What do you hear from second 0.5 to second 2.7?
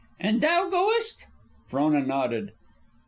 goest?" Frona nodded.